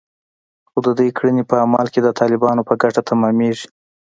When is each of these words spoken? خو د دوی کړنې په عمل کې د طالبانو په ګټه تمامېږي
خو 0.69 0.77
د 0.85 0.87
دوی 0.97 1.09
کړنې 1.17 1.43
په 1.49 1.55
عمل 1.63 1.85
کې 1.93 1.99
د 2.03 2.09
طالبانو 2.19 2.61
په 2.69 2.73
ګټه 2.81 3.01
تمامېږي 3.09 3.67